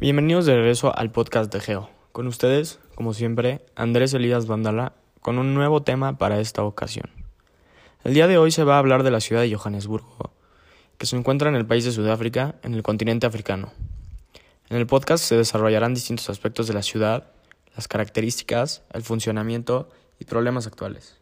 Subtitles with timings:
[0.00, 1.90] Bienvenidos de regreso al podcast de Geo.
[2.12, 7.10] Con ustedes, como siempre, Andrés Elías Vandala, con un nuevo tema para esta ocasión.
[8.02, 10.32] El día de hoy se va a hablar de la ciudad de Johannesburgo,
[10.96, 13.74] que se encuentra en el país de Sudáfrica, en el continente africano.
[14.70, 17.32] En el podcast se desarrollarán distintos aspectos de la ciudad,
[17.76, 21.19] las características, el funcionamiento y problemas actuales.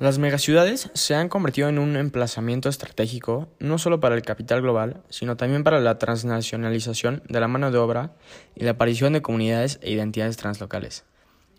[0.00, 5.02] Las megaciudades se han convertido en un emplazamiento estratégico no solo para el capital global,
[5.08, 8.14] sino también para la transnacionalización de la mano de obra
[8.54, 11.04] y la aparición de comunidades e identidades translocales.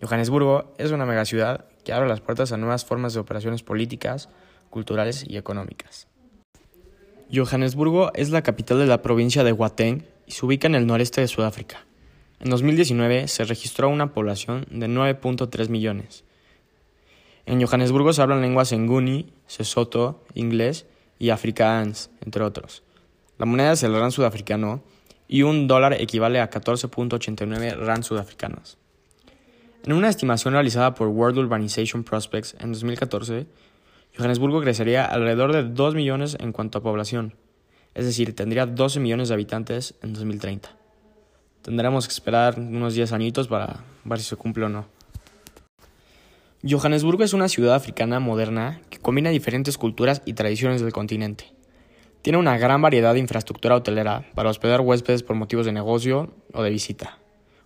[0.02, 4.30] Johannesburgo es una megaciudad que abre las puertas a nuevas formas de operaciones políticas,
[4.70, 6.08] culturales y económicas.
[7.34, 11.20] Johannesburgo es la capital de la provincia de Gauteng y se ubica en el noreste
[11.20, 11.86] de Sudáfrica.
[12.40, 16.24] En 2019 se registró una población de 9.3 millones
[17.50, 20.86] en Johannesburgo se hablan lenguas nguni, sesoto, inglés
[21.18, 22.84] y afrikaans, entre otros.
[23.40, 24.84] La moneda es el rand sudafricano
[25.28, 28.78] y un dólar equivale a 14.89 rand sudafricanos.
[29.84, 33.48] En una estimación realizada por World Urbanization Prospects en 2014,
[34.16, 37.34] Johannesburgo crecería alrededor de 2 millones en cuanto a población,
[37.96, 40.70] es decir, tendría 12 millones de habitantes en 2030.
[41.64, 44.99] Tendremos que esperar unos 10 añitos para ver si se cumple o no.
[46.68, 51.54] Johannesburgo es una ciudad africana moderna que combina diferentes culturas y tradiciones del continente.
[52.22, 56.62] Tiene una gran variedad de infraestructura hotelera para hospedar huéspedes por motivos de negocio o
[56.62, 57.18] de visita,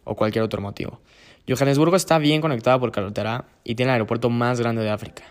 [0.03, 1.01] o cualquier otro motivo.
[1.49, 5.23] Johannesburgo está bien conectada por carretera y tiene el aeropuerto más grande de África.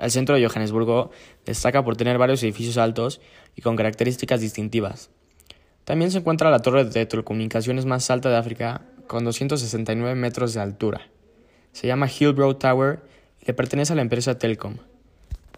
[0.00, 1.12] El centro de Johannesburgo
[1.44, 3.20] destaca por tener varios edificios altos
[3.54, 5.10] y con características distintivas.
[5.84, 10.60] También se encuentra la torre de telecomunicaciones más alta de África, con 269 metros de
[10.60, 11.02] altura.
[11.76, 13.00] Se llama Hillbrow Tower
[13.38, 14.78] y le pertenece a la empresa Telcom.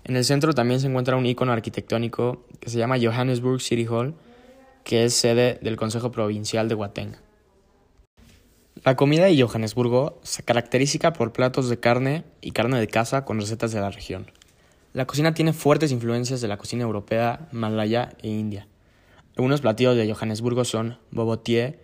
[0.02, 4.16] En el centro también se encuentra un icono arquitectónico que se llama Johannesburg City Hall,
[4.82, 7.12] que es sede del Consejo Provincial de Gauteng.
[8.82, 13.38] La comida de Johannesburgo se caracteriza por platos de carne y carne de caza con
[13.38, 14.28] recetas de la región.
[14.94, 18.66] La cocina tiene fuertes influencias de la cocina europea, malaya e india.
[19.36, 21.78] Algunos platillos de Johannesburgo son bobotie,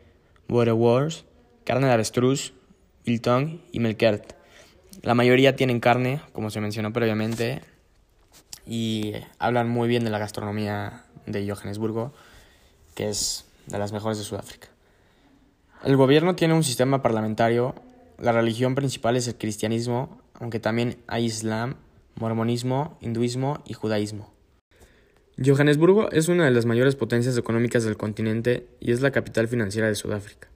[0.49, 1.25] boerewors,
[1.63, 2.53] carne de avestruz,
[3.05, 4.33] biltong y melkert.
[5.03, 7.61] La mayoría tienen carne, como se mencionó previamente,
[8.67, 12.13] y hablan muy bien de la gastronomía de Johannesburgo,
[12.95, 14.69] que es de las mejores de Sudáfrica.
[15.85, 17.75] El gobierno tiene un sistema parlamentario,
[18.19, 21.77] la religión principal es el cristianismo, aunque también hay islam,
[22.15, 24.33] mormonismo, hinduismo y judaísmo.
[25.45, 29.89] Johannesburgo es una de las mayores potencias económicas del continente y es la capital financiera
[29.89, 30.49] de Sudáfrica.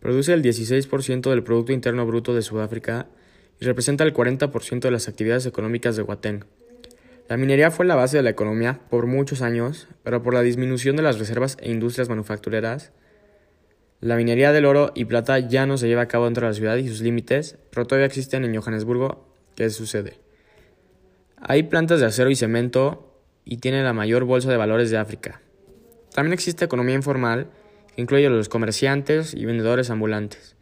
[0.00, 3.08] Produce el 16% del Producto Interno Bruto de Sudáfrica
[3.60, 6.44] y representa el 40% de las actividades económicas de Gauteng.
[7.28, 10.94] La minería fue la base de la economía por muchos años, pero por la disminución
[10.96, 12.92] de las reservas e industrias manufactureras,
[14.00, 16.54] la minería del oro y plata ya no se lleva a cabo dentro de la
[16.54, 19.26] ciudad y sus límites, pero todavía existen en Johannesburgo,
[19.56, 20.20] que sucede.
[21.38, 25.40] Hay plantas de acero y cemento y tiene la mayor bolsa de valores de África.
[26.14, 27.48] También existe economía informal
[27.96, 30.56] incluye a los comerciantes y vendedores ambulantes.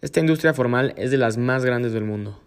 [0.00, 2.40] Esta industria formal es de las más grandes del mundo.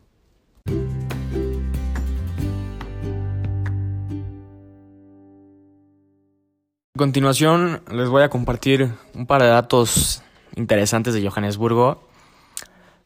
[6.95, 10.21] A continuación les voy a compartir un par de datos
[10.55, 12.07] interesantes de Johannesburgo.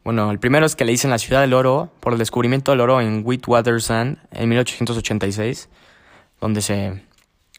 [0.04, 2.82] Bueno, el primero es que le dicen la ciudad del oro por el descubrimiento del
[2.82, 5.70] oro en Witwatersrand en 1886,
[6.40, 7.02] donde se,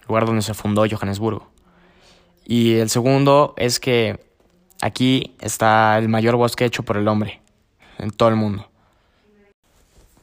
[0.07, 1.56] lugar donde se fundó Johannesburgo.
[2.49, 4.21] Y el segundo es que
[4.81, 7.43] aquí está el mayor bosque hecho por el hombre
[7.99, 8.69] en todo el mundo.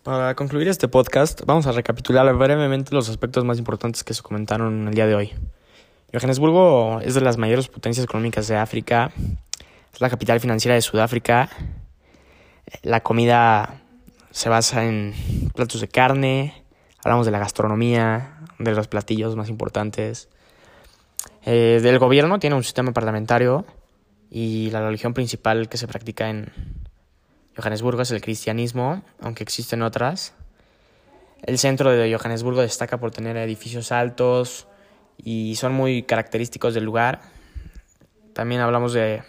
[0.03, 4.87] Para concluir este podcast, vamos a recapitular brevemente los aspectos más importantes que se comentaron
[4.87, 5.33] el día de hoy.
[6.13, 9.11] Johannesburgo es de las mayores potencias económicas de África,
[9.93, 11.49] es la capital financiera de Sudáfrica.
[12.83, 13.81] La comida
[14.31, 15.13] se basa en
[15.55, 16.63] platos de carne,
[17.03, 20.29] hablamos de la gastronomía, de los platillos más importantes,
[21.45, 23.65] eh, del gobierno tiene un sistema parlamentario
[24.29, 26.51] y la religión principal que se practica en
[27.57, 30.33] Johannesburgo es el cristianismo, aunque existen otras.
[31.43, 34.67] El centro de Johannesburgo destaca por tener edificios altos
[35.17, 37.21] y son muy característicos del lugar.
[38.33, 39.21] También hablamos de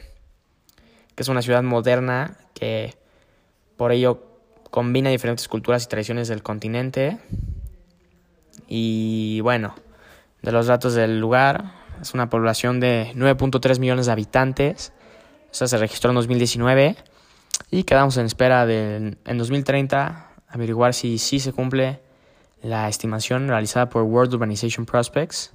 [1.15, 2.95] que es una ciudad moderna que
[3.77, 4.23] por ello
[4.71, 7.19] combina diferentes culturas y tradiciones del continente.
[8.69, 9.75] Y bueno,
[10.43, 14.93] de los datos del lugar, es una población de 9.3 millones de habitantes.
[15.51, 16.97] Esta se registró en 2019
[17.71, 22.01] y quedamos en espera de en 2030 averiguar si sí se cumple
[22.62, 25.55] la estimación realizada por World Urbanization Prospects.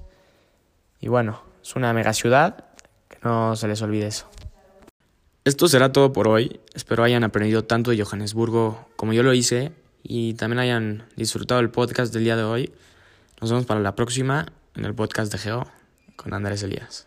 [1.00, 2.64] Y bueno, es una mega ciudad,
[3.08, 4.28] que no se les olvide eso.
[5.44, 6.60] Esto será todo por hoy.
[6.74, 11.70] Espero hayan aprendido tanto de Johannesburgo como yo lo hice y también hayan disfrutado el
[11.70, 12.72] podcast del día de hoy.
[13.40, 15.79] Nos vemos para la próxima en el podcast de Geo
[16.22, 17.06] con Andrés Elías.